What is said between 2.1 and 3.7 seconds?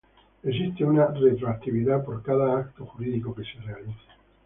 cada acto jurídico que se